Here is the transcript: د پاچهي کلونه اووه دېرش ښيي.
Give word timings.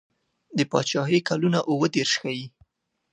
د 0.57 0.59
پاچهي 0.71 1.19
کلونه 1.29 1.59
اووه 1.69 1.87
دېرش 1.95 2.13
ښيي. 2.21 2.45